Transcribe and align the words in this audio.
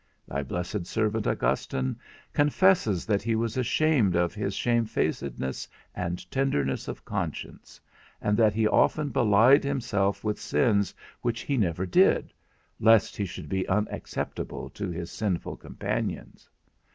Thy 0.27 0.41
blessed 0.41 0.87
servant 0.87 1.27
Augustine 1.27 1.95
confesses 2.33 3.05
that 3.05 3.21
he 3.21 3.35
was 3.35 3.55
ashamed 3.55 4.15
of 4.15 4.33
his 4.33 4.55
shamefacedness 4.55 5.67
and 5.93 6.31
tenderness 6.31 6.87
of 6.87 7.05
conscience, 7.05 7.79
and 8.19 8.35
that 8.35 8.55
he 8.55 8.67
often 8.67 9.09
belied 9.09 9.63
himself 9.63 10.23
with 10.23 10.41
sins 10.41 10.91
which 11.21 11.41
he 11.41 11.55
never 11.55 11.85
did, 11.85 12.33
lest 12.79 13.15
he 13.15 13.25
should 13.25 13.47
be 13.47 13.67
unacceptable 13.69 14.71
to 14.71 14.89
his 14.89 15.11
sinful 15.11 15.55
companions. 15.55 16.49